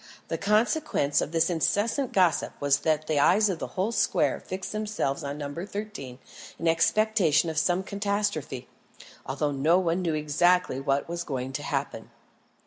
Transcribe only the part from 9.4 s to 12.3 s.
no one knew exactly what was going to happen.